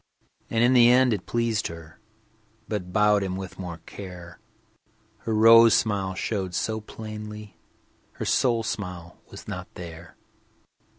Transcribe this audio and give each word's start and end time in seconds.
And 0.49 0.63
in 0.63 0.73
the 0.73 0.89
end 0.89 1.13
it 1.13 1.27
pleased 1.27 1.67
her, 1.67 1.99
But 2.67 2.91
bowed 2.91 3.21
him 3.21 3.33
more 3.33 3.41
with 3.55 3.85
care. 3.85 4.39
Her 5.19 5.33
rose 5.35 5.75
smile 5.75 6.15
showed 6.15 6.55
so 6.55 6.81
plainly, 6.81 7.59
Her 8.13 8.25
soul 8.25 8.63
smile 8.63 9.19
was 9.29 9.47
not 9.47 9.67
there. 9.75 10.17